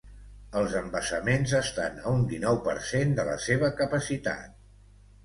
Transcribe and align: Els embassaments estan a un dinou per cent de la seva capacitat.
Els 0.59 0.71
embassaments 0.77 1.53
estan 1.59 1.99
a 2.03 2.13
un 2.19 2.25
dinou 2.31 2.57
per 2.69 2.75
cent 2.93 3.13
de 3.21 3.27
la 3.29 3.37
seva 3.45 3.71
capacitat. 3.83 4.57